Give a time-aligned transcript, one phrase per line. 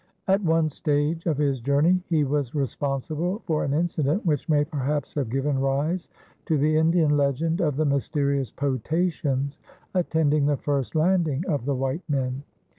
[0.27, 5.13] At one stage of his journey he was responsible for an incident which may perhaps
[5.13, 6.09] have given rise
[6.47, 9.59] to the Indian legend of the mysterious potations
[9.93, 12.41] attending the first landing of the white men.